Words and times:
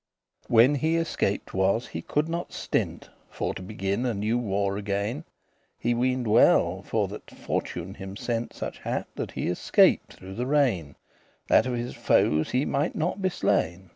When 0.47 0.73
he 0.73 0.95
escaped 0.97 1.53
was, 1.53 1.85
he 1.89 2.01
could 2.01 2.27
not 2.27 2.51
stint* 2.51 3.03
*refrain 3.03 3.15
For 3.29 3.53
to 3.53 3.61
begin 3.61 4.03
a 4.07 4.15
newe 4.15 4.39
war 4.39 4.75
again; 4.75 5.25
He 5.77 5.93
weened 5.93 6.25
well, 6.25 6.81
for 6.81 7.07
that 7.09 7.29
Fortune 7.29 7.93
him 7.93 8.15
sent 8.17 8.51
Such 8.53 8.79
hap, 8.79 9.09
that 9.13 9.33
he 9.33 9.47
escaped 9.47 10.13
through 10.13 10.33
the 10.33 10.47
rain, 10.47 10.95
That 11.49 11.67
of 11.67 11.73
his 11.75 11.93
foes 11.93 12.49
he 12.49 12.65
mighte 12.65 12.95
not 12.95 13.21
be 13.21 13.29
slain. 13.29 13.89